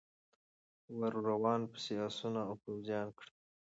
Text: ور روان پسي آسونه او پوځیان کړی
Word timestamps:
ور 0.97 1.13
روان 1.29 1.61
پسي 1.71 1.93
آسونه 2.07 2.41
او 2.47 2.53
پوځیان 2.63 3.07
کړی 3.17 3.31